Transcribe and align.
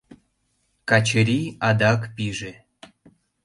Качыри 0.89 1.39
адак 1.67 2.01
пиже: 2.15 2.53